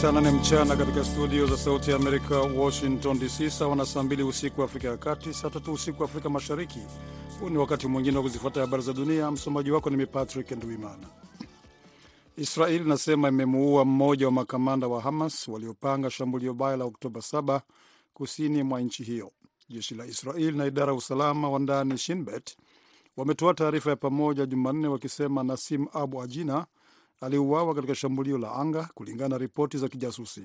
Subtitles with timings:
[0.00, 4.22] Saa nane mchana katika studio za Sauti ya Amerika, Washington DC, sawa na saa mbili
[4.22, 6.78] usiku Afrika ya Kati, saa tatu usiku Afrika Mashariki.
[7.40, 9.30] Huu ni wakati mwingine wa kuzifuata habari za dunia.
[9.30, 11.06] Msomaji wako ni mimi Patrick Nduimana.
[12.36, 17.60] Israeli inasema imemuua mmoja wa makamanda wa Hamas waliopanga shambulio baya la Oktoba 7
[18.14, 19.32] kusini mwa nchi hiyo.
[19.68, 22.56] Jeshi la Israeli na idara ya usalama wa ndani Shinbet
[23.16, 26.66] wametoa taarifa ya pamoja Jumanne wakisema Nasim Abu Ajina
[27.22, 30.42] aliuawa katika shambulio la anga, kulingana na ripoti za kijasusi.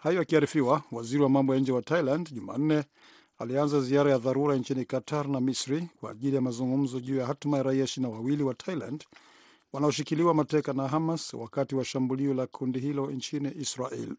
[0.00, 2.84] Hayo akiarifiwa, waziri wa mambo ya nje wa Thailand Jumanne
[3.38, 7.56] alianza ziara ya dharura nchini Qatar na Misri kwa ajili ya mazungumzo juu ya hatima
[7.56, 9.04] ya raia ishirini na wawili wa Thailand
[9.72, 14.14] wanaoshikiliwa mateka na Hamas wakati wa shambulio la kundi hilo nchini Israel.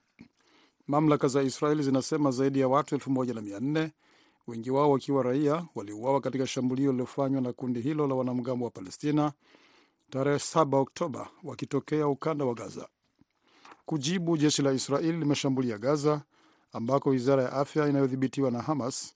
[0.88, 3.92] Mamlaka za Israel zinasema zaidi ya watu elfu moja na mia nne
[4.48, 9.32] wengi wao wakiwa raia waliuawa katika shambulio lililofanywa na kundi hilo la wanamgambo wa Palestina
[10.12, 12.88] tarehe 7 Oktoba wakitokea ukanda wa Gaza.
[13.86, 16.22] Kujibu, jeshi la Israel limeshambulia Gaza
[16.72, 19.14] ambako wizara ya afya inayodhibitiwa na Hamas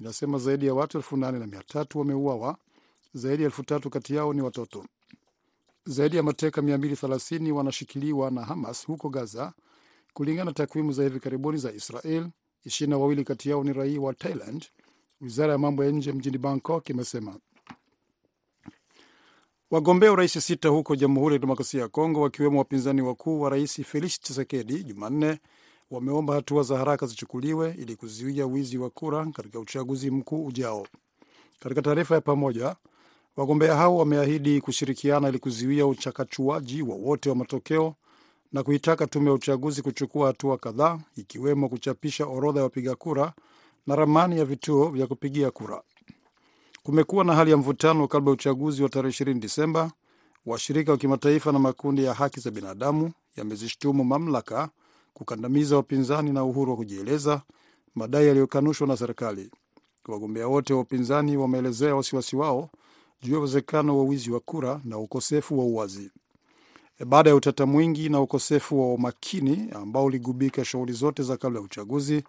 [0.00, 2.56] inasema zaidi ya watu elfu nane na mia tatu wameuawa,
[3.14, 4.84] zaidi ya elfu tatu kati yao ni watoto.
[5.86, 9.52] Zaidi ya mateka 230 wanashikiliwa na Hamas huko Gaza,
[10.12, 12.28] kulingana na takwimu za hivi karibuni za Israel.
[12.64, 14.66] Ishirini na wawili kati yao ni raia wa Thailand,
[15.20, 17.38] wizara ya mambo ya nje mjini Bangkok imesema.
[19.70, 24.20] Wagombea urais sita huko Jamhuri ya Demokrasia ya Kongo, wakiwemo wapinzani wakuu wa rais Felix
[24.20, 25.38] Tshisekedi, Jumanne
[25.90, 30.86] wameomba hatua za haraka zichukuliwe ili kuzuia wizi wa kura katika uchaguzi mkuu ujao.
[31.60, 32.76] Katika taarifa ya pamoja,
[33.36, 37.94] wagombea hao wameahidi kushirikiana ili kuzuia uchakachuaji wowote wa, wa matokeo
[38.52, 43.32] na kuitaka tume ya uchaguzi kuchukua hatua kadhaa, ikiwemo kuchapisha orodha ya wapiga kura
[43.86, 45.82] na ramani ya vituo vya kupigia kura.
[46.86, 49.92] Kumekuwa na hali ya mvutano kabla ya uchaguzi wa tarehe 20 Disemba.
[50.46, 54.68] Washirika wa kimataifa na makundi ya haki za binadamu yamezishtumu mamlaka
[55.14, 57.42] kukandamiza wapinzani na uhuru wa kujieleza,
[57.94, 59.50] madai yaliyokanushwa na serikali.
[60.08, 62.70] Wagombea wote wa upinzani wameelezea wasiwasi wao
[63.22, 66.10] juu ya uwezekano wa wizi wa kura na ukosefu wa uwazi.
[67.06, 71.64] Baada ya utata mwingi na ukosefu wa umakini ambao uligubika shughuli zote za kabla ya
[71.64, 72.24] uchaguzi,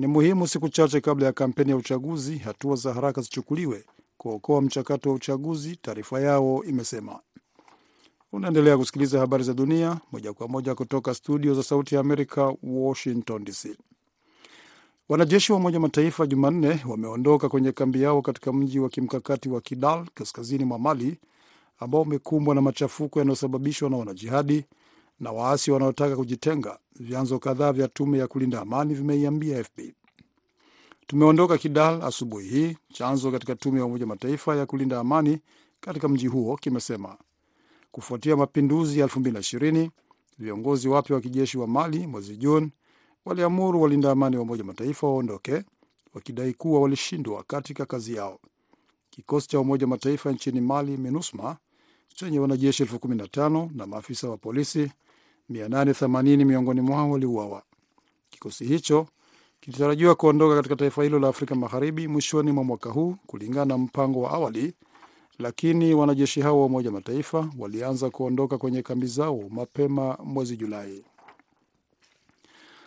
[0.00, 3.84] ni muhimu siku chache kabla ya kampeni ya uchaguzi hatua za haraka zichukuliwe
[4.16, 7.20] kuokoa mchakato wa uchaguzi, taarifa yao imesema.
[8.32, 13.44] Unaendelea kusikiliza habari za dunia moja kwa moja kutoka studio za Sauti ya Amerika, Washington
[13.44, 13.76] DC.
[15.08, 19.60] Wanajeshi wa Umoja wa Mataifa Jumanne wameondoka kwenye kambi yao katika mji wa kimkakati wa
[19.60, 21.18] Kidal kaskazini mwa Mali
[21.78, 24.64] ambao umekumbwa na machafuko yanayosababishwa na wanajihadi
[25.20, 26.78] na waasi wanaotaka kujitenga.
[27.00, 29.80] Vyanzo kadhaa vya tume ya kulinda amani vimeiambia AFP.
[31.06, 35.38] Tumeondoka Kidal asubuhi hii, chanzo katika tume ya Umoja Mataifa ya kulinda amani
[35.80, 37.16] katika mji huo kimesema.
[37.92, 39.90] Kufuatia mapinduzi ya 2020
[40.38, 42.70] viongozi wapya wa kijeshi wa Mali mwezi Juni
[43.24, 45.64] waliamuru walinda amani wa Umoja Mataifa waondoke,
[46.14, 48.40] wakidai kuwa walishindwa katika kazi yao.
[49.10, 51.56] Kikosi cha Umoja Mataifa nchini Mali, MINUSMA,
[52.14, 54.90] chenye wanajeshi elfu kumi na tano na maafisa wa polisi
[55.50, 57.62] 880 miongoni mwao waliuawa.
[58.30, 59.06] Kikosi hicho
[59.60, 64.20] kilitarajiwa kuondoka katika taifa hilo la Afrika Magharibi mwishoni mwa mwaka huu kulingana na mpango
[64.22, 64.74] wa awali,
[65.38, 71.04] lakini wanajeshi hao wa Umoja Mataifa walianza kuondoka kwenye kambi zao mapema mwezi Julai.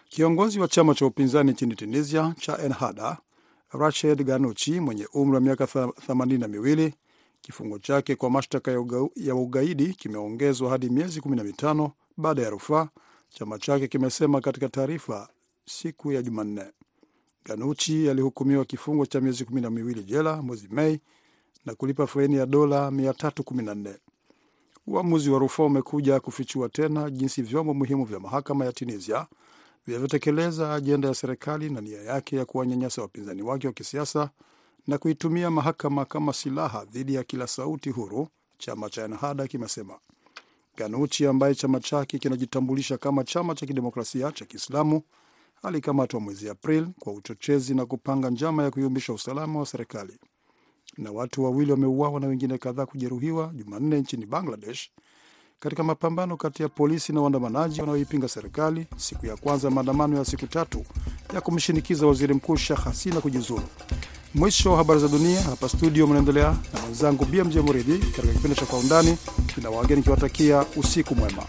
[0.09, 3.18] Kiongozi wa chama cha upinzani nchini Tunisia cha Ennahda,
[3.72, 5.68] Rached Ghannouchi mwenye umri wa miaka
[6.07, 6.94] themanini na miwili
[7.41, 8.72] kifungo chake kwa mashtaka
[9.16, 12.88] ya, ugaidi kimeongezwa hadi miezi kumi na mitano baada ya rufaa,
[13.29, 15.29] chama chake kimesema katika taarifa
[15.66, 16.63] siku ya Jumanne.
[17.46, 21.00] Ganuchi alihukumiwa kifungo cha miezi kumi na miwili jela mwezi Mei
[21.66, 23.96] na kulipa faini ya dola 314.
[24.88, 29.28] Uamuzi wa rufaa umekuja kufichua tena jinsi vyombo muhimu vya mahakama ya Tunisia
[29.88, 34.29] vinavyotekeleza ajenda ya serikali na nia yake ya kuwanyanyasa wapinzani wake wa kisiasa
[34.88, 38.28] na kuitumia mahakama kama silaha dhidi ya kila sauti huru,
[38.58, 39.99] chama cha Ennahda kimesema.
[40.78, 45.02] Ganuchi ambaye chama chake kinajitambulisha kama chama cha kidemokrasia cha Kiislamu
[45.64, 50.17] alikamatwa mwezi Aprili kwa uchochezi na kupanga njama ya kuyumbisha usalama wa serikali.
[50.97, 54.90] Na watu wawili wameuawa na wengine kadhaa kujeruhiwa Jumanne nchini Bangladesh
[55.59, 60.26] katika mapambano kati ya polisi na waandamanaji wanaoipinga serikali, siku ya kwanza ya maandamano ya
[60.26, 60.85] siku tatu
[61.34, 63.64] ya kumshinikiza waziri mkuu Sheikh Hasina kujiuzulu.
[64.35, 65.41] Mwisho wa habari za dunia.
[65.41, 69.17] Hapa studio mnaendelea na mwenzangu BMJ Muridhi katika kipindi cha Kwa Undani.
[69.55, 71.44] Kina wageni nikiwatakia usiku mwema.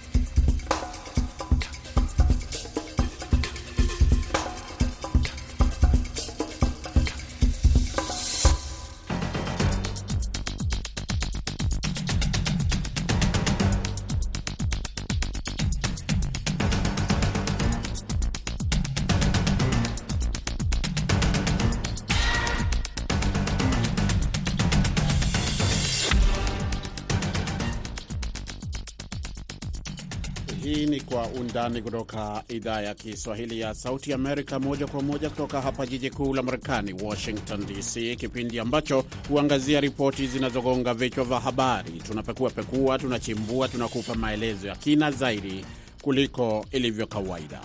[31.55, 36.35] Undani kutoka idhaa ya Kiswahili ya Sauti Amerika, moja kwa moja kutoka hapa jiji kuu
[36.35, 41.91] la Marekani, Washington DC, kipindi ambacho huangazia ripoti zinazogonga vichwa vya habari.
[41.93, 45.65] Tunapekua pekua, tunachimbua, tunakupa maelezo ya kina zaidi
[46.03, 47.61] kuliko ilivyo kawaida.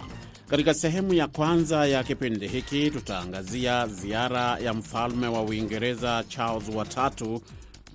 [0.50, 7.42] Katika sehemu ya kwanza ya kipindi hiki tutaangazia ziara ya mfalme wa Uingereza Charles watatu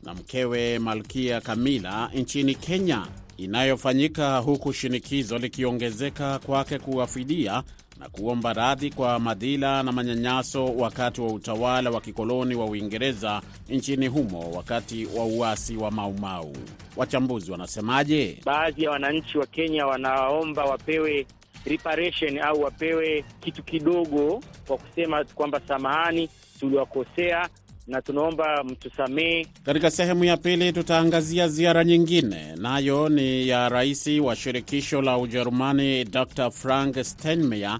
[0.03, 7.63] na mkewe Malkia Kamila nchini Kenya inayofanyika huku shinikizo likiongezeka kwake kuwafidia
[7.99, 14.07] na kuomba radhi kwa madhila na manyanyaso wakati wa utawala wa kikoloni wa Uingereza nchini
[14.07, 16.57] humo wakati wa uasi wa Maumau.
[16.97, 18.39] Wachambuzi wanasemaje?
[18.45, 21.27] Baadhi ya wananchi wa Kenya wanaomba wapewe
[21.67, 26.29] reparation au wapewe kitu kidogo kwa kusema kwamba samahani,
[26.61, 27.49] tuliwakosea
[27.87, 29.47] na tunaomba mtusamehe.
[29.65, 36.05] Katika sehemu ya pili tutaangazia ziara nyingine, nayo ni ya rais wa shirikisho la Ujerumani
[36.05, 37.79] Dr Frank Steinmeier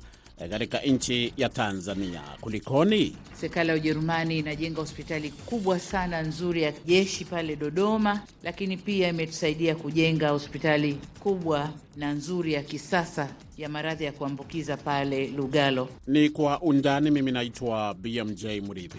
[0.51, 2.23] katika nchi ya Tanzania.
[2.41, 3.17] Kulikoni?
[3.33, 9.75] Serikali ya Ujerumani inajenga hospitali kubwa sana nzuri ya jeshi pale Dodoma, lakini pia imetusaidia
[9.75, 13.29] kujenga hospitali kubwa na nzuri ya kisasa
[13.59, 15.89] ya maradhi ya kuambukiza pale Lugalo.
[16.07, 17.11] Ni kwa undani.
[17.11, 18.99] Mimi naitwa BMJ Muridhi.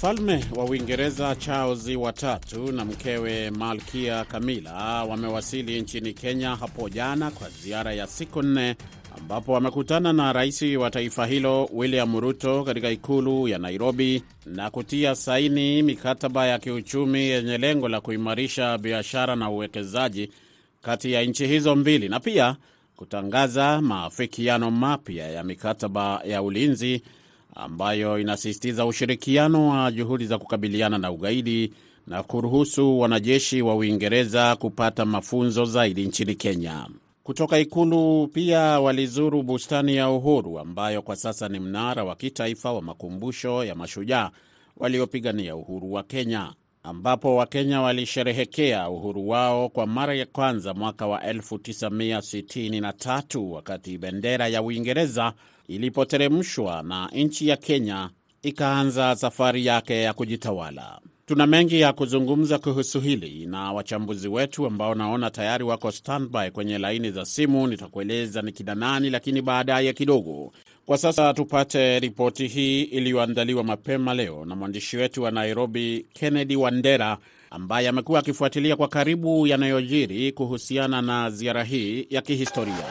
[0.00, 7.50] Mfalme wa Uingereza Charles watatu na mkewe Malkia Kamila wamewasili nchini Kenya hapo jana kwa
[7.50, 8.76] ziara ya siku nne,
[9.18, 15.14] ambapo wamekutana na rais wa taifa hilo William Ruto katika ikulu ya Nairobi na kutia
[15.14, 20.30] saini mikataba ya kiuchumi yenye lengo la kuimarisha biashara na uwekezaji
[20.82, 22.56] kati ya nchi hizo mbili na pia
[22.96, 27.02] kutangaza maafikiano mapya ya mikataba ya ulinzi
[27.54, 31.72] ambayo inasisitiza ushirikiano wa juhudi za kukabiliana na ugaidi
[32.06, 36.86] na kuruhusu wanajeshi wa Uingereza kupata mafunzo zaidi nchini Kenya.
[37.22, 42.82] Kutoka ikulu pia walizuru bustani ya Uhuru ambayo kwa sasa ni mnara wa kitaifa wa
[42.82, 44.30] makumbusho ya mashujaa
[44.76, 46.52] waliopigania uhuru wa Kenya,
[46.82, 54.62] ambapo Wakenya walisherehekea uhuru wao kwa mara ya kwanza mwaka wa 1963 wakati bendera ya
[54.62, 55.32] Uingereza
[55.70, 58.10] ilipoteremshwa na nchi ya Kenya
[58.42, 61.00] ikaanza safari yake ya kujitawala.
[61.26, 66.78] Tuna mengi ya kuzungumza kuhusu hili na wachambuzi wetu ambao naona tayari wako standby kwenye
[66.78, 67.66] laini za simu.
[67.66, 70.52] Nitakueleza ni kina nani, lakini baadaye kidogo.
[70.86, 77.18] Kwa sasa tupate ripoti hii iliyoandaliwa mapema leo na mwandishi wetu wa Nairobi, Kennedy Wandera,
[77.50, 82.84] ambaye amekuwa akifuatilia kwa karibu yanayojiri kuhusiana na ziara hii ya kihistoria.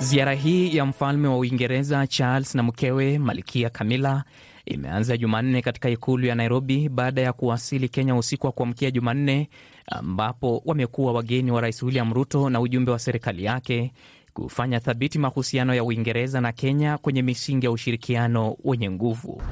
[0.00, 4.24] Ziara hii ya mfalme wa Uingereza Charles na mkewe Malkia Camilla
[4.66, 9.48] imeanza Jumanne katika ikulu ya Nairobi baada ya kuwasili Kenya usiku wa kuamkia Jumanne,
[9.86, 13.92] ambapo wamekuwa wageni wa Rais William Ruto na ujumbe wa serikali yake
[14.34, 19.42] kufanya thabiti mahusiano ya Uingereza na Kenya kwenye misingi ya ushirikiano wenye nguvu.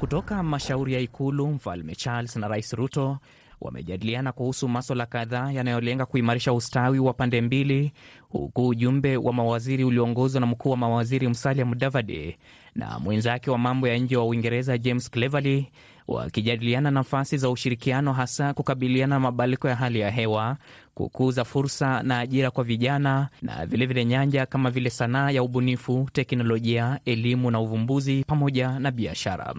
[0.00, 3.18] Kutoka mashauri ya ikulu, mfalme Charles na rais Ruto
[3.60, 7.92] wamejadiliana kuhusu maswala kadhaa yanayolenga kuimarisha ustawi wa pande mbili,
[8.28, 12.36] huku ujumbe wa mawaziri ulioongozwa na mkuu wa mawaziri Musalia Mudavadi
[12.74, 15.68] na mwenzake wa mambo ya nje wa Uingereza James Cleverly
[16.08, 20.56] wakijadiliana nafasi za ushirikiano, hasa kukabiliana na mabadiliko ya hali ya hewa,
[20.94, 26.08] kukuza fursa na ajira kwa vijana, na vilevile vile nyanja kama vile sanaa ya ubunifu,
[26.12, 29.54] teknolojia, elimu na uvumbuzi, pamoja na biashara.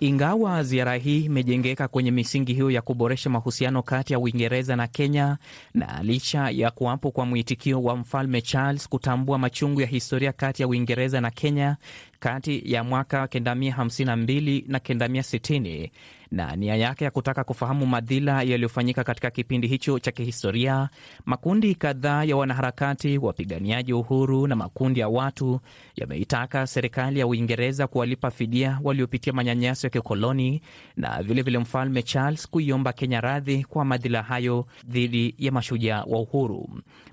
[0.00, 5.38] Ingawa ziara hii imejengeka kwenye misingi hiyo ya kuboresha mahusiano kati ya Uingereza na Kenya,
[5.74, 10.68] na licha ya kuwapo kwa mwitikio wa mfalme Charles kutambua machungu ya historia kati ya
[10.68, 11.76] Uingereza na Kenya,
[12.20, 15.90] kati ya mwaka 1952 na 1960
[16.30, 20.88] na nia yake ya kutaka kufahamu madhila yaliyofanyika katika kipindi hicho cha kihistoria,
[21.24, 25.60] makundi kadhaa ya wanaharakati, wapiganiaji uhuru na makundi ya watu
[25.96, 30.60] yameitaka serikali ya Uingereza kuwalipa fidia waliopitia manyanyaso ya kikoloni
[30.96, 36.20] na vilevile vile Mfalme Charles kuiomba Kenya radhi kwa madhila hayo dhidi ya mashujaa wa
[36.20, 36.68] uhuru.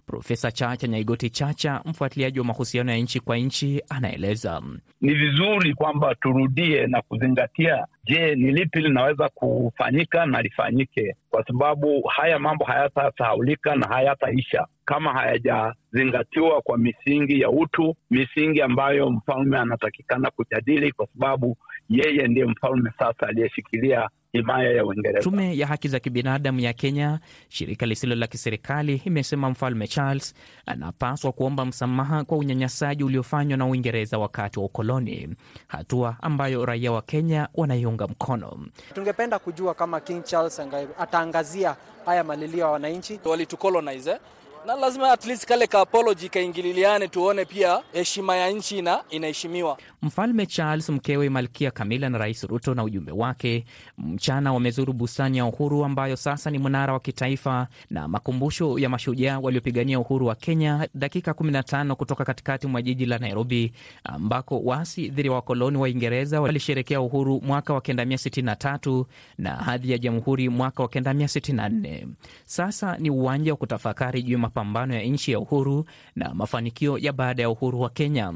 [0.05, 4.61] Profesa Chacha Nyaigoti Chacha, mfuatiliaji wa mahusiano ya nchi kwa nchi, anaeleza
[5.01, 12.01] ni vizuri kwamba turudie na kuzingatia, je, ni lipi linaweza kufanyika na lifanyike, kwa sababu
[12.01, 14.67] haya mambo hayatasahaulika na hayataisha.
[14.85, 21.57] Kama hayajazingatiwa kwa misingi ya utu, misingi ambayo mfalme anatakikana kujadili, kwa sababu
[21.91, 25.19] yeye ndiye mfalme sasa aliyeshikilia himaya ya Uingereza.
[25.23, 27.19] Tume ya haki za kibinadamu ya Kenya,
[27.49, 34.17] shirika lisilo la kiserikali, imesema mfalme Charles anapaswa kuomba msamaha kwa unyanyasaji uliofanywa na Uingereza
[34.17, 35.35] wakati wa ukoloni,
[35.67, 38.57] hatua ambayo raia wa Kenya wanaiunga mkono.
[38.93, 40.61] Tungependa kujua kama King Charles
[40.99, 43.19] ataangazia haya malilio ya wananchi.
[43.25, 44.17] Walitukolonize
[44.65, 49.77] na lazima at least kale ka apology kaingililiane, tuone pia heshima ya nchi na inaheshimiwa.
[50.01, 53.65] Mfalme Charles, mkewe Malkia Kamila na Rais Ruto na ujumbe wake
[53.97, 59.39] mchana wamezuru bustani ya Uhuru ambayo sasa ni mnara wa kitaifa na makumbusho ya mashujaa
[59.39, 65.27] waliopigania uhuru wa Kenya, dakika 15 kutoka katikati mwa jiji la Nairobi, ambako waasi dhidi
[65.27, 69.05] ya wakoloni wa Uingereza walisherekea uhuru mwaka wa 1963
[69.37, 72.07] na hadhi ya jamhuri mwaka wa 1964.
[72.45, 77.41] Sasa ni uwanja wa kutafakari juu mapambano ya nchi ya uhuru na mafanikio ya baada
[77.43, 78.33] ya uhuru wa Kenya.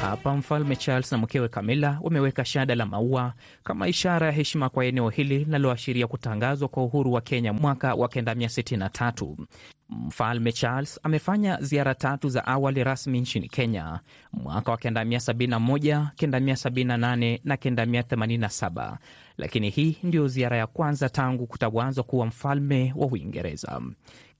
[0.00, 3.32] Hapa Mfalme Charles na mkewe Camilla wameweka shada la maua
[3.64, 8.08] kama ishara ya heshima kwa eneo hili linaloashiria kutangazwa kwa uhuru wa Kenya mwaka wa
[8.08, 9.36] 1963.
[9.88, 14.00] Mfalme Charles amefanya ziara tatu za awali rasmi nchini Kenya
[14.32, 16.96] mwaka wa 1971, 1978
[17.44, 18.96] na 1987,
[19.38, 23.80] lakini hii ndiyo ziara ya kwanza tangu kutawazwa kuwa mfalme wa Uingereza.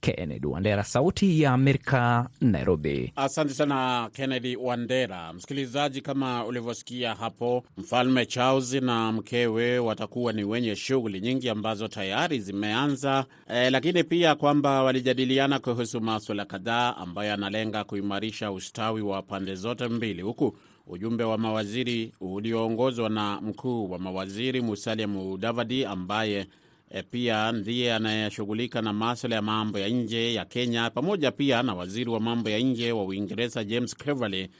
[0.05, 3.13] Kennedy Wandera, Sauti ya Amerika, Nairobi.
[3.17, 5.33] Asante sana Kennedy Wandera.
[5.33, 12.41] Msikilizaji, kama ulivyosikia hapo, mfalme Charles na mkewe watakuwa ni wenye shughuli nyingi ambazo tayari
[12.41, 19.55] zimeanza e, lakini pia kwamba walijadiliana kuhusu maswala kadhaa ambayo yanalenga kuimarisha ustawi wa pande
[19.55, 26.47] zote mbili, huku ujumbe wa mawaziri ulioongozwa na mkuu wa mawaziri Musalia Mudavadi ambaye
[26.91, 31.75] E, pia ndiye anayeshughulika na maswala ya mambo ya nje ya Kenya pamoja pia na
[31.75, 34.51] waziri wa mambo ya nje wa Uingereza James Cleverly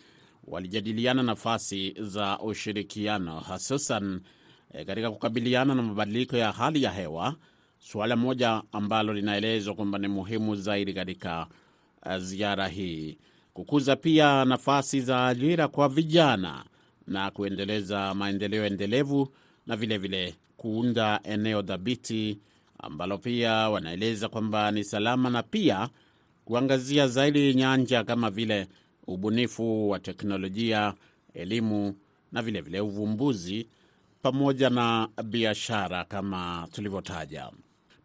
[0.47, 4.21] walijadiliana nafasi za ushirikiano hususan
[4.73, 7.35] e, katika kukabiliana na mabadiliko ya hali ya hewa,
[7.79, 11.47] suala moja ambalo linaelezwa kwamba ni muhimu zaidi katika
[12.07, 13.19] uh, ziara hii,
[13.55, 16.65] kukuza pia nafasi za ajira kwa vijana
[17.07, 19.29] na kuendeleza maendeleo endelevu
[19.67, 22.39] na vilevile vile kuunda eneo dhabiti
[22.79, 25.89] ambalo pia wanaeleza kwamba ni salama na pia
[26.45, 28.67] kuangazia zaidi nyanja kama vile
[29.07, 30.95] ubunifu wa teknolojia,
[31.35, 31.95] elimu
[32.33, 33.69] na vilevile vile uvumbuzi
[34.23, 37.51] pamoja na biashara kama tulivyotaja.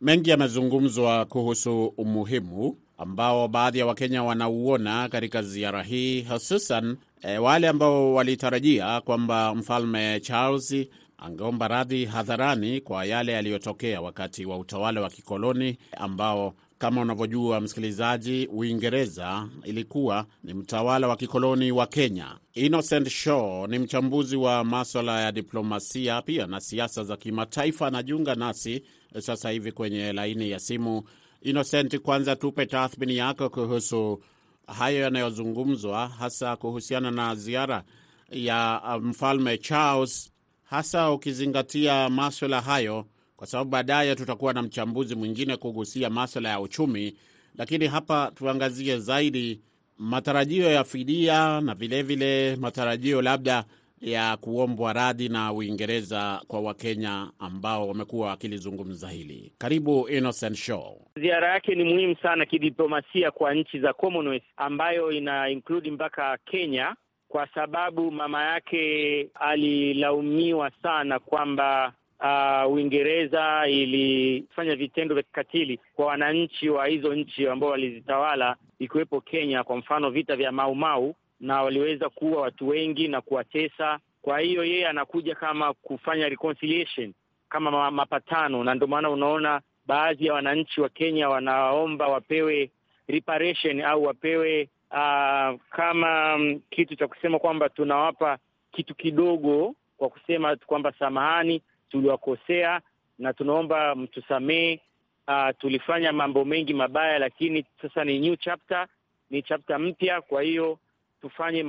[0.01, 7.67] Mengi yamezungumzwa kuhusu umuhimu ambao baadhi ya Wakenya wanauona katika ziara hii, hususan e, wale
[7.67, 10.75] ambao walitarajia kwamba mfalme Charles
[11.17, 18.47] angeomba radhi hadharani kwa yale yaliyotokea wakati wa utawala wa kikoloni ambao kama unavyojua msikilizaji,
[18.51, 22.37] Uingereza ilikuwa ni mtawala wa kikoloni wa Kenya.
[22.53, 28.83] Innocent Shaw ni mchambuzi wa maswala ya diplomasia pia na siasa za kimataifa, anajiunga nasi
[29.19, 31.03] sasa hivi kwenye laini ya simu.
[31.41, 34.24] Innocent, kwanza tupe tathmini yako kuhusu
[34.67, 37.84] hayo yanayozungumzwa, hasa kuhusiana na ziara
[38.31, 40.31] ya mfalme Charles
[40.63, 43.05] hasa ukizingatia maswala hayo,
[43.36, 47.15] kwa sababu baadaye tutakuwa na mchambuzi mwingine kugusia maswala ya uchumi,
[47.58, 49.62] lakini hapa tuangazie zaidi
[49.98, 53.65] matarajio ya fidia na vilevile vile matarajio labda
[54.01, 59.53] ya kuombwa radhi na Uingereza kwa Wakenya ambao wamekuwa wakilizungumza hili.
[59.57, 61.01] Karibu Innocent Show.
[61.15, 66.95] Ziara yake ni muhimu sana kidiplomasia kwa nchi za Commonwealth ambayo ina include mpaka Kenya
[67.27, 76.69] kwa sababu mama yake alilaumiwa sana kwamba uh, Uingereza ilifanya vitendo vya kikatili kwa wananchi
[76.69, 82.10] wa hizo nchi ambao walizitawala ikiwepo Kenya, kwa mfano vita vya Maumau Mau, na waliweza
[82.10, 84.00] kuua watu wengi na kuwatesa.
[84.22, 87.13] Kwa hiyo yeye anakuja kama kufanya reconciliation,
[87.50, 92.72] kama mapatano, na ndio maana unaona baadhi ya wananchi wa Kenya wanaomba wapewe
[93.08, 98.38] reparation au wapewe uh, kama um, kitu cha kusema kwamba tunawapa
[98.72, 102.81] kitu kidogo kwa kusema kwamba samahani, tuliwakosea
[103.19, 104.79] na tunaomba mtusamee.
[105.27, 108.88] Uh, tulifanya mambo mengi mabaya, lakini sasa ni new chapter,
[109.29, 110.22] ni chapter mpya.
[110.22, 110.79] Kwa hiyo
[111.21, 111.63] tufanye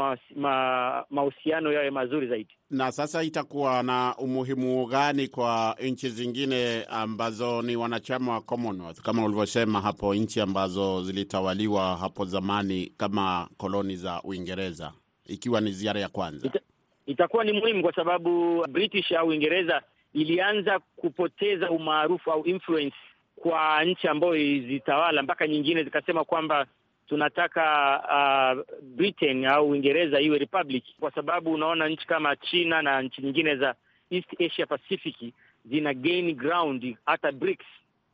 [1.11, 2.54] mahusiano ma, yawe mazuri zaidi.
[2.71, 9.25] Na sasa itakuwa na umuhimu gani kwa nchi zingine ambazo ni wanachama wa Commonwealth, kama
[9.25, 14.92] ulivyosema hapo, nchi ambazo zilitawaliwa hapo zamani kama koloni za Uingereza,
[15.26, 16.47] ikiwa ni ziara ya kwanza?
[16.47, 16.61] Ita,
[17.07, 22.97] itakuwa ni muhimu kwa sababu British au Uingereza ilianza kupoteza umaarufu au influence
[23.37, 26.66] kwa nchi ambayo izitawala mpaka nyingine zikasema kwamba
[27.11, 27.64] tunataka
[28.07, 33.57] uh, Britain au Uingereza iwe republic, kwa sababu unaona nchi kama China na nchi nyingine
[33.57, 33.75] za
[34.11, 35.17] East Asia Pacific
[35.64, 37.64] zina gain ground, hata BRICS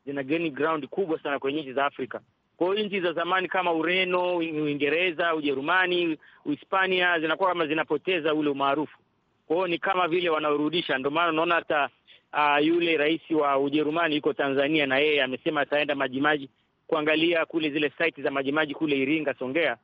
[0.06, 2.20] zina gain ground kubwa sana kwenye nchi za Afrika.
[2.56, 8.98] Kwa hiyo nchi za zamani kama Ureno, Uingereza, Ujerumani, Uhispania zinakuwa kama zinapoteza ule umaarufu.
[9.46, 10.98] Kwa hiyo ni kama vile wanaorudisha.
[10.98, 11.88] Ndio maana unaona hata
[12.32, 16.48] uh, yule rais wa Ujerumani yuko Tanzania na yeye amesema ataenda Majimaji
[16.86, 19.76] kuangalia kule zile site za Majimaji kule Iringa, Songea,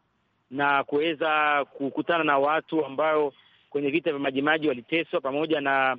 [0.50, 3.32] na kuweza kukutana na watu ambao
[3.70, 5.96] kwenye vita vya Majimaji waliteswa, pamoja na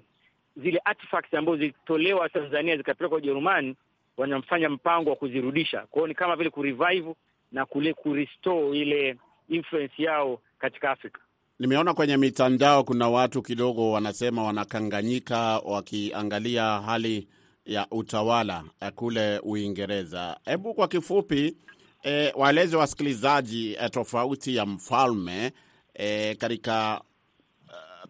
[0.58, 3.76] zile artifacts ambazo zilitolewa Tanzania zikapelekwa Ujerumani,
[4.18, 5.80] wanamfanya mpango wa kuzirudisha.
[5.80, 7.16] Kwa hiyo ni kama vile kurevive
[7.52, 9.18] na kule kurestore ile
[9.50, 11.20] influence yao katika Afrika.
[11.60, 17.28] Nimeona kwenye mitandao kuna watu kidogo wanasema wanakanganyika wakiangalia hali
[17.66, 18.64] ya utawala
[18.96, 20.38] kule Uingereza.
[20.46, 21.58] Hebu kwa kifupi
[22.04, 25.52] e, waeleze wasikilizaji e, tofauti ya mfalme
[25.94, 27.02] e, katika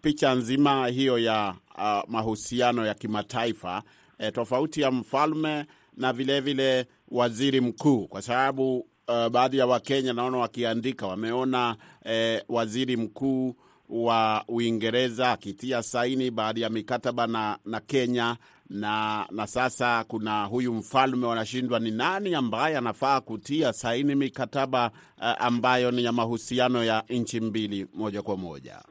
[0.01, 3.83] picha nzima hiyo ya uh, mahusiano ya kimataifa
[4.19, 5.65] e, tofauti ya mfalme
[5.97, 6.41] na vilevile
[6.81, 13.55] vile waziri mkuu, kwa sababu uh, baadhi ya Wakenya naona wakiandika wameona e, waziri mkuu
[13.89, 18.37] wa Uingereza akitia saini baadhi ya mikataba na, na Kenya
[18.73, 25.41] na na sasa kuna huyu mfalme, wanashindwa ni nani ambaye anafaa kutia saini mikataba uh,
[25.45, 28.81] ambayo ni ya mahusiano ya nchi mbili moja kwa moja.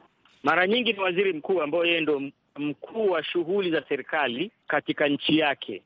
[0.43, 2.21] Mara nyingi ni waziri mkuu ambayo yeye ndo
[2.57, 5.83] mkuu wa shughuli za serikali katika nchi yake,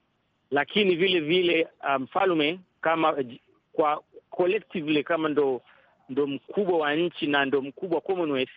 [0.51, 1.67] lakini vile vile
[1.99, 3.23] mfalme um, kama
[3.73, 5.61] kwa collectively kama ndo
[6.09, 8.51] ndo mkubwa wa nchi na ndo mkubwa wa Commonwealth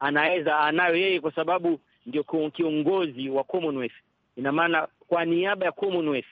[0.00, 3.94] anaweza anayo yeye, kwa sababu ndio kiongozi wa Commonwealth.
[4.36, 6.26] Ina maana kwa niaba ya Commonwealth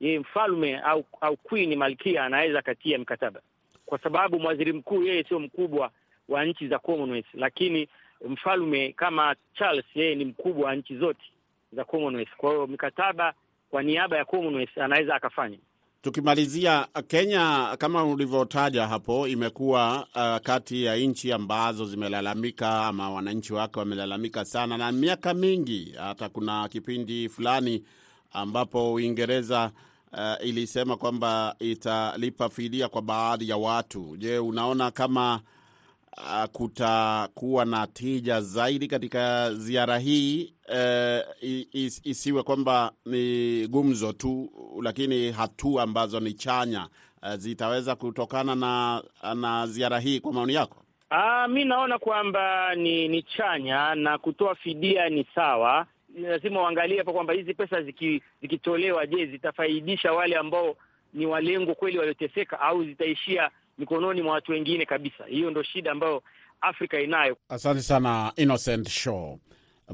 [0.00, 3.40] yeye mfalme au au queen malkia anaweza akatia mkataba,
[3.86, 5.90] kwa sababu mwaziri mkuu yeye sio mkubwa
[6.28, 7.88] wa nchi za Commonwealth, lakini
[8.28, 11.24] mfalme kama Charles yeye ni mkubwa wa nchi zote
[11.72, 12.36] za Commonwealth.
[12.36, 13.34] Kwa hiyo mikataba
[13.70, 15.58] kwa niaba ya Commonwealth anaweza akafanya.
[16.02, 23.78] Tukimalizia, Kenya kama ulivyotaja hapo, imekuwa uh, kati ya nchi ambazo zimelalamika ama wananchi wake
[23.78, 25.94] wamelalamika sana na miaka mingi.
[25.98, 27.82] Hata kuna kipindi fulani
[28.32, 29.70] ambapo Uingereza
[30.12, 34.16] uh, ilisema kwamba italipa fidia kwa baadhi ya watu.
[34.16, 35.40] Je, unaona kama
[36.16, 44.50] uh, kutakuwa na tija zaidi katika ziara hii uh, is, isiwe kwamba ni gumzo tu,
[44.82, 46.88] lakini hatua ambazo ni chanya
[47.22, 49.02] uh, zitaweza kutokana na,
[49.34, 50.76] na ziara hii kwa maoni yako?
[51.10, 55.86] Ah, mi naona kwamba ni ni chanya na kutoa fidia ni sawa.
[56.18, 60.76] Lazima uangalie hapo kwamba hizi pesa ziki, zikitolewa, je, zitafaidisha wale ambao
[61.14, 65.24] ni walengo kweli walioteseka au zitaishia mikononi mwa watu wengine kabisa.
[65.26, 66.22] Hiyo ndo shida ambayo
[66.60, 67.36] Afrika inayo.
[67.48, 69.38] Asante sana Innocent Show.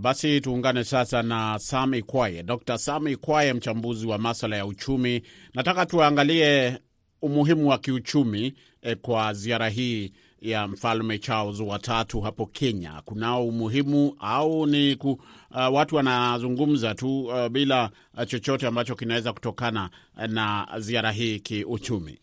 [0.00, 2.78] Basi tuungane sasa na Sami Kwaye, Dr.
[2.78, 5.22] Sami Kwaye, mchambuzi wa maswala ya uchumi.
[5.54, 6.78] Nataka tuangalie
[7.22, 13.02] umuhimu wa kiuchumi eh, kwa ziara hii ya mfalme Charles watatu hapo Kenya.
[13.04, 15.10] Kunao umuhimu au ni ku,
[15.50, 19.90] uh, watu wanazungumza tu uh, bila uh, chochote ambacho kinaweza kutokana
[20.28, 22.18] na ziara hii kiuchumi?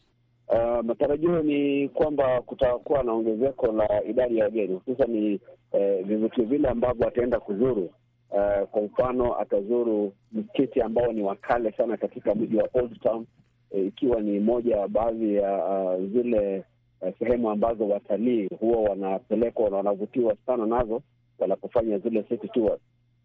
[0.48, 5.40] Uh, matarajio ni kwamba kutakuwa na ongezeko la idadi ya wageni hususan ni
[5.72, 7.90] eh, vivutio vile ambavyo ataenda kuzuru.
[8.32, 13.26] Uh, kwa mfano atazuru msikiti ambao ni wa kale sana katika mji wa Old Town,
[13.72, 16.64] eh, ikiwa ni moja ya baadhi ya uh, zile
[17.02, 21.02] uh, sehemu ambazo watalii huwa wanapelekwa na wanavutiwa sana nazo
[21.40, 22.80] wanapofanya zile city tours.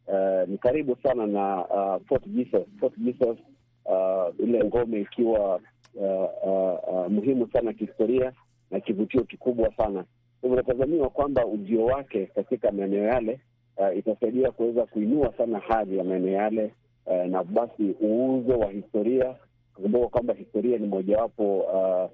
[0.07, 2.63] Uh, ni karibu sana na uh, Fort Jesus.
[2.81, 3.39] Fort Jesus
[3.85, 5.61] uh, ile ngome ikiwa
[5.95, 6.05] Uh,
[6.49, 8.33] uh, uh, muhimu sana kihistoria
[8.71, 10.05] na kivutio kikubwa sana.
[10.43, 13.41] Unatazamiwa kwamba ujio wake katika maeneo yale
[13.77, 16.73] uh, itasaidia kuweza kuinua sana hadhi ya maeneo yale
[17.07, 19.37] uh, na basi uuzo wa historia,
[19.75, 22.11] kukumbuka kwamba historia ni mojawapo uh,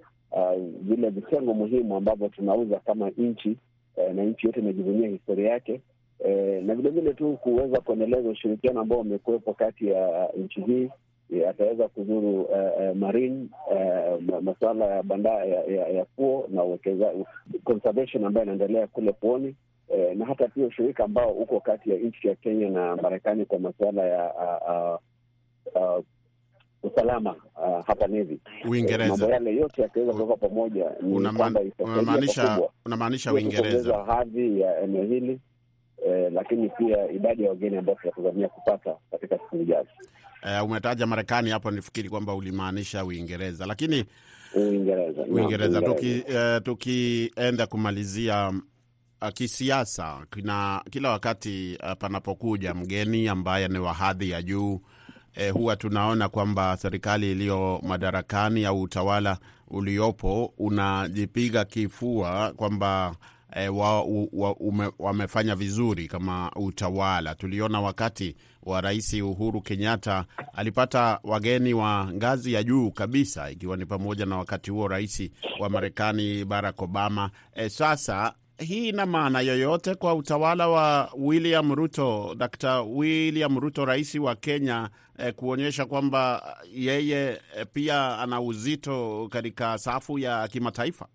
[0.83, 3.57] vile uh, vitengo muhimu ambavyo tunauza kama nchi
[3.97, 5.81] uh, na nchi yote inajivunia historia yake
[6.21, 10.89] uh, na vilevile tu kuweza kuendeleza ushirikiano ambao umekuwepo kati ya nchi hii
[11.49, 12.51] ataweza kuzuru uh,
[12.91, 17.13] uh, marine uh, masuala ya banda ya, ya, ya fuo na uwekeza
[17.65, 19.55] conservation ambayo inaendelea kule pwani
[19.89, 23.59] uh, na hata pia ushirika ambao uko kati ya nchi ya Kenya na Marekani kwa
[23.59, 25.01] masuala ya uh,
[25.75, 26.05] uh, uh,
[26.83, 28.39] usalama uh, hapa Nevi.
[28.69, 29.09] Uingereza.
[29.17, 31.15] Mambo yale yote yakiweza kuweka pamoja ni
[32.85, 35.41] unamaanisha Uingereza hadhi ya eneo hili
[36.07, 39.89] eh, lakini pia idadi ya wageni ambao tunatazamia kupata katika siku zijazo.
[40.47, 44.05] Uh, umetaja Marekani hapo, nifikiri kwamba ulimaanisha Uingereza, lakini
[44.55, 45.81] Uingereza, Uingereza.
[45.83, 48.53] Tuki, uh, tukienda kumalizia
[49.23, 54.81] uh, kisiasa, kina kila wakati uh, panapokuja mgeni ambaye ni wa hadhi ya juu
[55.37, 63.17] eh, huwa tunaona kwamba serikali iliyo madarakani au utawala uliopo unajipiga kifua kwamba
[63.57, 67.35] eh, wa, wa, ume, wamefanya vizuri kama utawala.
[67.35, 70.25] Tuliona wakati wa Rais Uhuru Kenyatta
[70.55, 75.69] alipata wageni wa ngazi ya juu kabisa, ikiwa ni pamoja na wakati huo rais wa
[75.69, 77.31] Marekani Barack Obama.
[77.55, 82.81] E, sasa hii ina maana yoyote kwa utawala wa William Ruto, Dr.
[82.89, 90.19] William Ruto, rais wa Kenya, eh, kuonyesha kwamba yeye eh, pia ana uzito katika safu
[90.19, 91.07] ya kimataifa?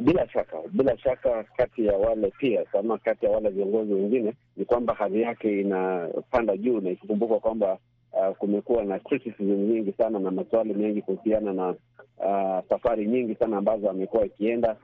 [0.00, 4.64] Bila shaka, bila shaka, kati ya wale pia ama kati ya wale viongozi wengine ni
[4.64, 7.78] kwamba hadhi yake inapanda juu, na ikikumbuka kwamba
[8.12, 11.68] uh, kumekuwa na criticism nyingi sana na maswali mengi kuhusiana na
[12.18, 14.76] uh, safari nyingi sana ambazo amekuwa ikienda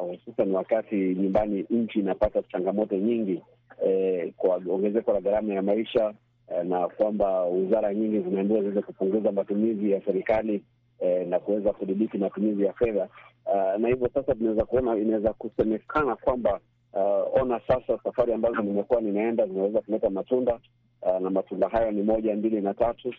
[0.00, 3.42] hususan uh, wakati nyumbani nchi inapata changamoto nyingi
[3.84, 6.14] eh, kwa ongezeko la gharama ya maisha
[6.48, 10.62] eh, na kwamba wizara nyingi zimeambiwa ziweze kupunguza matumizi ya serikali
[11.00, 13.08] eh, na kuweza kudhibiti matumizi ya fedha
[13.46, 16.60] uh, na hivyo sasa tunaweza kuona, inaweza kusemekana kwamba
[16.92, 20.58] uh, ona sasa safari ambazo nimekuwa ninaenda zinaweza kuleta matunda
[21.02, 23.14] uh, na matunda hayo ni moja, mbili na tatu.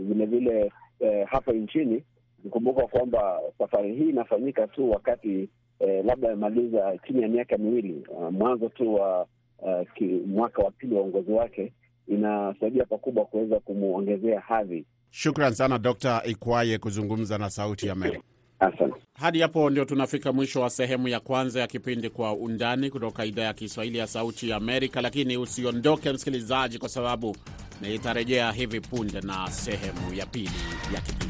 [0.00, 2.02] Vilevile uh, uh, hapa nchini
[2.50, 8.32] Kumbuka kwamba safari hii inafanyika tu wakati eh, labda amemaliza chini ya miaka miwili uh,
[8.32, 9.26] mwanzo tu wa
[9.58, 11.72] uh, ki, mwaka wa pili wa uongozi wake,
[12.08, 14.84] inasaidia pakubwa kuweza kumwongezea hadhi.
[15.10, 16.22] Shukran sana Dr.
[16.24, 18.22] Ikwaye kuzungumza na Sauti ya Amerika.
[18.62, 18.94] Asante.
[19.14, 23.42] Hadi hapo ndio tunafika mwisho wa sehemu ya kwanza ya kipindi Kwa Undani kutoka idhaa
[23.42, 27.36] ya Kiswahili ya Sauti ya Amerika, lakini usiondoke msikilizaji, kwa sababu
[27.80, 30.50] nitarejea hivi punde na sehemu ya pili
[30.94, 31.21] ya kipindi.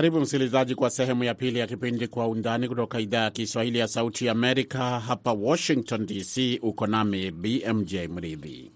[0.00, 3.88] Karibu msikilizaji, kwa sehemu ya pili ya kipindi Kwa Undani kutoka idhaa ya Kiswahili ya
[3.88, 6.58] Sauti Amerika hapa Washington DC.
[6.62, 8.70] Uko nami BMJ Mridhi.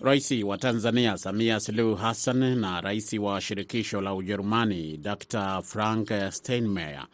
[0.00, 7.06] Rais wa Tanzania Samia Suluhu Hassan na rais wa shirikisho la Ujerumani Dr Frank Steinmeier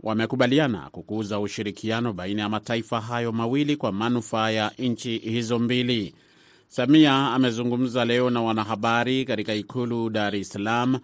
[0.00, 6.14] wamekubaliana kukuza ushirikiano baina ya mataifa hayo mawili kwa manufaa ya nchi hizo mbili.
[6.68, 10.98] Samia amezungumza leo na wanahabari katika ikulu Dar es Salaam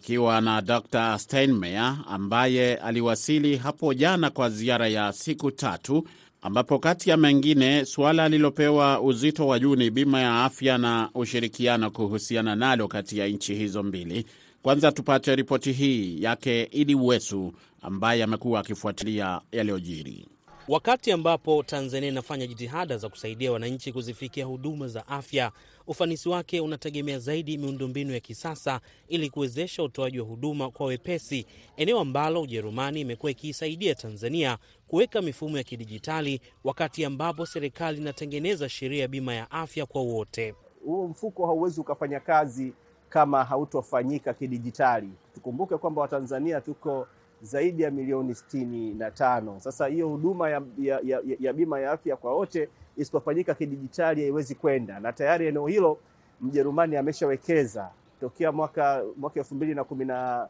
[0.00, 6.04] akiwa na Dr Steinmeier ambaye aliwasili hapo jana kwa ziara ya siku tatu,
[6.42, 11.90] ambapo kati ya mengine suala lililopewa uzito wa juu ni bima ya afya na ushirikiano
[11.90, 14.26] kuhusiana nalo kati ya nchi hizo mbili.
[14.62, 20.26] Kwanza tupate ripoti hii yake Idi Wesu ambaye amekuwa akifuatilia yaliyojiri.
[20.70, 25.52] Wakati ambapo Tanzania inafanya jitihada za kusaidia wananchi kuzifikia huduma za afya,
[25.86, 32.00] ufanisi wake unategemea zaidi miundombinu ya kisasa ili kuwezesha utoaji wa huduma kwa wepesi, eneo
[32.00, 39.08] ambalo Ujerumani imekuwa ikiisaidia Tanzania kuweka mifumo ya kidijitali, wakati ambapo serikali inatengeneza sheria ya
[39.08, 40.54] bima ya afya kwa wote.
[40.84, 42.72] Huo mfuko hauwezi ukafanya kazi
[43.08, 45.08] kama hautofanyika kidijitali.
[45.34, 47.06] Tukumbuke kwamba Watanzania tuko
[47.42, 49.60] zaidi ya milioni sitini na tano.
[49.60, 54.54] Sasa hiyo huduma ya, ya, ya, ya bima ya afya kwa wote isipofanyika kidijitali haiwezi
[54.54, 55.98] kwenda, na tayari eneo hilo
[56.40, 60.48] Mjerumani ameshawekeza tokea mwaka mwaka elfu mbili na kumi na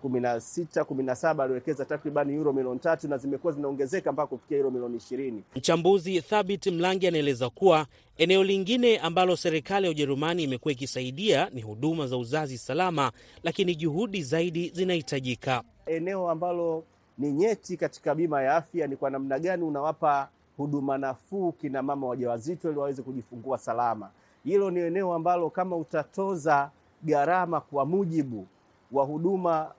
[0.00, 4.26] kumi na sita kumi na saba aliwekeza takriban euro milioni tatu na zimekuwa zinaongezeka mpaka
[4.26, 5.42] kufikia euro milioni ishirini.
[5.56, 7.86] Mchambuzi Thabit Mlangi anaeleza kuwa
[8.18, 13.12] eneo lingine ambalo serikali ya Ujerumani imekuwa ikisaidia ni huduma za uzazi salama,
[13.42, 15.62] lakini juhudi zaidi zinahitajika.
[15.86, 16.84] Eneo ambalo
[17.18, 22.06] ni nyeti katika bima ya afya ni kwa namna gani unawapa huduma nafuu kina mama
[22.06, 24.10] wajawazito ili waweze kujifungua salama.
[24.44, 26.70] Hilo ni eneo ambalo kama utatoza
[27.04, 28.46] gharama kwa mujibu
[28.92, 29.72] wa huduma,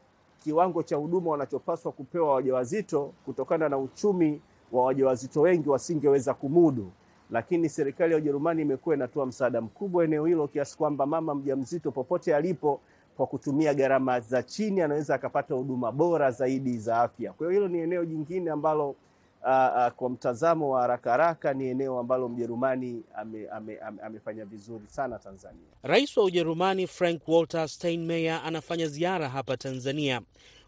[0.44, 6.92] kiwango cha huduma wanachopaswa kupewa wajawazito, kutokana na uchumi wa wajawazito wengi wasingeweza kumudu,
[7.32, 12.36] lakini serikali ya Ujerumani imekuwa inatoa msaada mkubwa eneo hilo, kiasi kwamba mama mjamzito popote
[12.36, 12.80] alipo,
[13.22, 17.34] kwa kutumia gharama za chini, anaweza akapata huduma bora zaidi za afya.
[17.34, 18.96] Kwa hiyo hilo ni eneo jingine ambalo
[19.44, 24.46] Uh, uh, kwa mtazamo wa haraka haraka ni eneo ambalo Mjerumani ame, ame, ame, amefanya
[24.46, 25.66] vizuri sana Tanzania.
[25.84, 30.22] Rais wa Ujerumani Frank Walter Steinmeier anafanya ziara hapa Tanzania.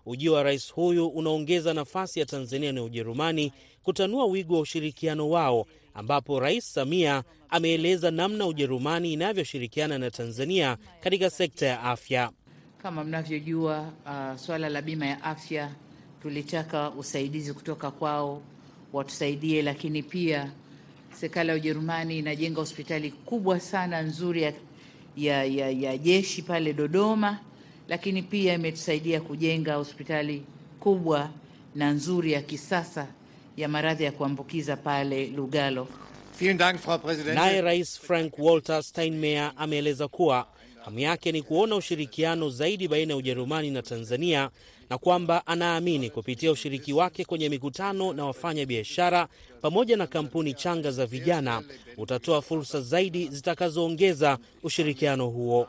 [0.06, 5.66] Ujio wa rais huyu unaongeza nafasi ya Tanzania na Ujerumani kutanua wigo wa ushirikiano wao,
[5.94, 12.32] ambapo Rais Samia ameeleza namna Ujerumani inavyoshirikiana na Tanzania katika sekta ya afya.
[12.84, 15.70] Kama mnavyojua, uh, swala la bima ya afya
[16.22, 18.42] tulitaka usaidizi kutoka kwao
[18.94, 20.52] watusaidie, lakini pia
[21.14, 24.54] serikali ya Ujerumani inajenga hospitali kubwa sana nzuri ya,
[25.18, 27.40] ya, ya, ya jeshi pale Dodoma,
[27.88, 30.44] lakini pia imetusaidia kujenga hospitali
[30.80, 31.30] kubwa
[31.76, 33.08] na nzuri ya kisasa
[33.58, 35.88] ya maradhi ya kuambukiza pale Lugalo.
[37.36, 40.48] Naye Rais Frank Walter Steinmeier ameeleza kuwa
[40.86, 44.50] hamu yake ni kuona ushirikiano zaidi baina ya Ujerumani na Tanzania
[44.90, 49.28] na kwamba anaamini kupitia ushiriki wake kwenye mikutano na wafanya biashara
[49.62, 51.64] pamoja na kampuni changa za vijana
[51.98, 55.68] utatoa fursa zaidi zitakazoongeza ushirikiano huo.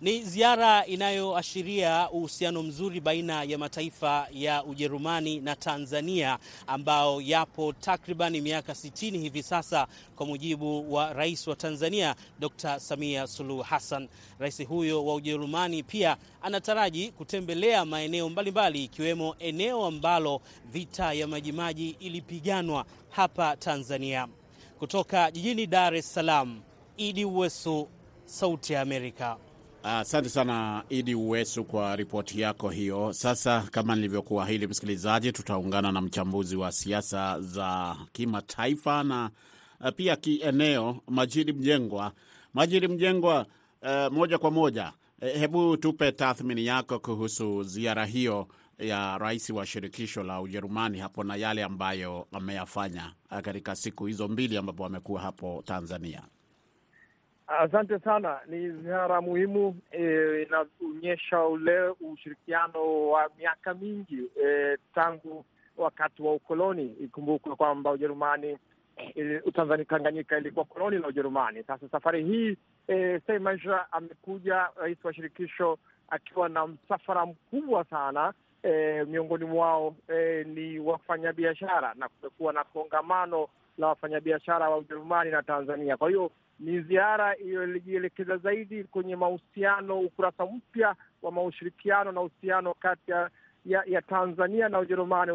[0.00, 8.40] Ni ziara inayoashiria uhusiano mzuri baina ya mataifa ya Ujerumani na Tanzania ambao yapo takriban
[8.40, 9.86] miaka 60 hivi sasa,
[10.16, 12.80] kwa mujibu wa rais wa Tanzania Dr.
[12.80, 14.08] Samia Suluhu Hassan.
[14.38, 20.40] Rais huyo wa Ujerumani pia anataraji kutembelea maeneo mbalimbali ikiwemo eneo ambalo
[20.72, 24.28] vita ya Majimaji ilipiganwa hapa Tanzania.
[24.78, 26.60] Kutoka jijini Dar es Salaam,
[26.96, 27.88] Idi Uwesu,
[28.24, 29.36] Sauti ya Amerika.
[29.82, 33.12] Asante uh, sana Idi Uwesu kwa ripoti yako hiyo.
[33.12, 39.30] Sasa kama nilivyokuahidi, msikilizaji, tutaungana na mchambuzi wa siasa za kimataifa na
[39.80, 42.12] uh, pia kieneo, Majidi Mjengwa.
[42.54, 43.46] Majidi Mjengwa,
[43.82, 49.66] uh, moja kwa moja, uh, hebu tupe tathmini yako kuhusu ziara hiyo ya rais wa
[49.66, 53.12] shirikisho la Ujerumani hapo na yale ambayo ameyafanya
[53.42, 56.22] katika siku hizo mbili ambapo amekuwa hapo Tanzania.
[57.58, 58.40] Asante sana.
[58.46, 65.44] Ni ziara muhimu e, inaonyesha ule ushirikiano wa miaka mingi e, tangu
[65.76, 66.86] wakati wa ukoloni.
[67.00, 68.58] Ikumbukwe kwamba Ujerumani
[69.16, 71.62] e, Tanzania, Tanganyika ilikuwa koloni la Ujerumani.
[71.62, 72.56] Sasa safari hii
[72.88, 78.32] e, Steinmeier amekuja, rais wa shirikisho, akiwa na msafara mkubwa sana
[78.62, 85.42] e, miongoni mwao e, ni wafanyabiashara, na kumekuwa na kongamano la wafanyabiashara wa Ujerumani na
[85.42, 85.96] Tanzania.
[85.96, 93.10] Kwa hiyo ni ziara iliyojielekeza zaidi kwenye mahusiano, ukurasa mpya wa maushirikiano na uhusiano kati
[93.10, 93.30] ya,
[93.86, 95.32] ya Tanzania na Ujerumani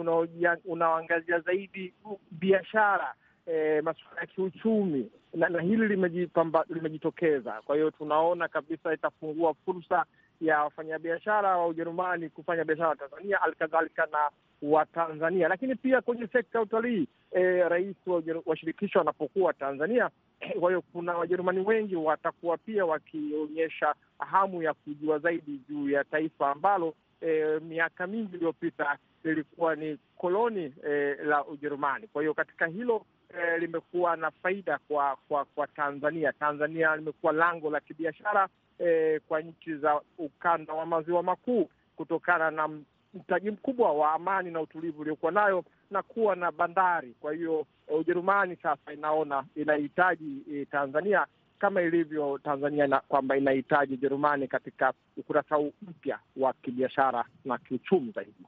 [0.66, 1.94] unaoangazia zaidi
[2.32, 3.14] biashara,
[3.46, 5.88] e, masuala ya kiuchumi na, na hili
[6.70, 7.62] limejitokeza.
[7.66, 10.06] Kwa hiyo tunaona kabisa itafungua fursa
[10.42, 14.30] ya wafanyabiashara wa Ujerumani kufanya biashara Tanzania, alikadhalika na
[14.62, 20.10] wa Tanzania, lakini pia kwenye sekta ya utalii e, rais wa, wa shirikisho anapokuwa Tanzania.
[20.60, 26.52] Kwa hiyo kuna Wajerumani wengi watakuwa pia wakionyesha hamu ya kujua zaidi juu ya taifa
[26.52, 32.08] ambalo e, miaka mingi iliyopita lilikuwa ni koloni e, la Ujerumani.
[32.08, 33.06] Kwa hiyo katika hilo
[33.40, 36.34] e, limekuwa na faida kwa kwa kwa Tanzania.
[36.34, 38.48] Tanzania limekuwa lango la kibiashara
[38.80, 42.70] e, kwa nchi za ukanda wa maziwa makuu kutokana na
[43.16, 47.16] mtaji mkubwa wa amani na utulivu uliokuwa nayo na kuwa na bandari.
[47.20, 47.66] Kwa hiyo
[48.00, 51.26] Ujerumani sasa inaona inahitaji e, Tanzania
[51.60, 58.46] kama ilivyo Tanzania na kwamba inahitaji Ujerumani katika ukurasa mpya wa kibiashara na kiuchumi zaidi.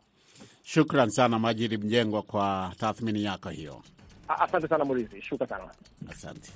[0.64, 3.82] Shukran sana Majiri Mjengwa kwa tathmini yako hiyo.
[4.28, 5.72] Asante sana Murithi, shukran sana,
[6.12, 6.52] asante.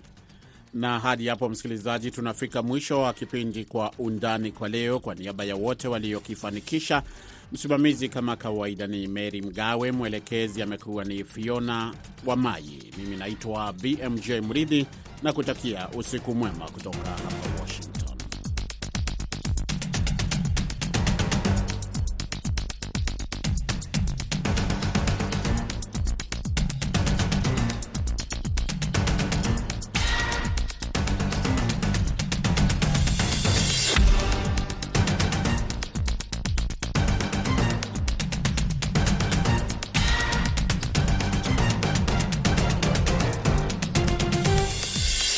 [0.74, 5.00] Na hadi hapo, msikilizaji, tunafika mwisho wa kipindi Kwa Undani kwa leo.
[5.00, 7.04] Kwa niaba ya wote waliokifanikisha,
[7.52, 11.94] msimamizi kama kawaida ni Mary Mgawe, mwelekezi amekuwa ni Fiona
[12.26, 14.86] Wamai, mimi naitwa BMJ Mridhi
[15.24, 17.51] na kutakia usiku mwema kutoka hapa